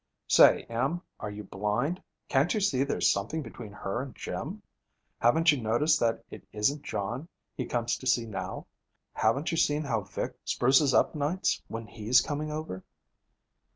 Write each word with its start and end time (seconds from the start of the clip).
'Say, 0.27 0.63
Em, 0.63 0.99
are 1.19 1.29
you 1.29 1.43
blind? 1.43 2.01
Can't 2.27 2.51
you 2.55 2.59
see 2.59 2.83
there's 2.83 3.11
something 3.11 3.43
between 3.43 3.71
her 3.71 4.01
and 4.01 4.15
Jim? 4.15 4.63
Haven't 5.19 5.51
you 5.51 5.61
noticed 5.61 5.99
that 5.99 6.23
it 6.31 6.43
isn't 6.51 6.81
John 6.81 7.27
he 7.53 7.65
comes 7.67 7.95
to 7.97 8.07
see 8.07 8.25
now? 8.25 8.65
Haven't 9.13 9.51
you 9.51 9.57
seen 9.57 9.83
how 9.83 10.01
Vic 10.01 10.33
spruces 10.43 10.95
up 10.95 11.13
nights 11.13 11.61
when, 11.67 11.85
he's 11.85 12.19
coming 12.19 12.51
over?' 12.51 12.83